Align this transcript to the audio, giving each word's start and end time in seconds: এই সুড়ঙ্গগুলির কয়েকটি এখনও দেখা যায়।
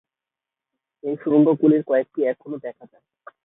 এই 1.03 1.15
সুড়ঙ্গগুলির 1.21 1.83
কয়েকটি 1.89 2.19
এখনও 2.23 2.57
দেখা 2.65 2.85
যায়। 2.91 3.05